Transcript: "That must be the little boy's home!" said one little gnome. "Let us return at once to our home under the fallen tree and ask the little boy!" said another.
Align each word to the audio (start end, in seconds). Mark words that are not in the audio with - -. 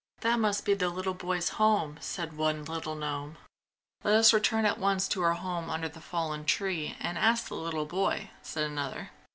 "That 0.21 0.39
must 0.39 0.65
be 0.65 0.73
the 0.73 0.89
little 0.89 1.13
boy's 1.13 1.49
home!" 1.61 1.97
said 2.01 2.33
one 2.35 2.65
little 2.65 2.95
gnome. 2.95 3.37
"Let 4.03 4.15
us 4.15 4.33
return 4.33 4.65
at 4.65 4.79
once 4.79 5.07
to 5.09 5.21
our 5.21 5.35
home 5.35 5.69
under 5.69 5.89
the 5.89 6.01
fallen 6.01 6.43
tree 6.45 6.97
and 6.99 7.19
ask 7.19 7.47
the 7.49 7.55
little 7.55 7.85
boy!" 7.85 8.31
said 8.41 8.63
another. 8.63 9.11